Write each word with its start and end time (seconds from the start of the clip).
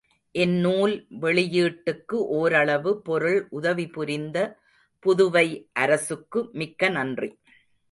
இந்நூல் 0.31 1.07
வெளியீட்டுக்கு 1.21 2.17
ஓரளவு 2.39 3.01
பொருள் 3.01 3.47
உதவிபுரிந்த 3.49 4.57
புதுவை 5.05 5.69
அரசுக்கு 5.73 6.49
மிக்க 6.51 6.89
நன்றி. 6.89 7.29